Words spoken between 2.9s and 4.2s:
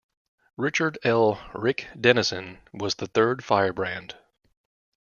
the third Firebrand.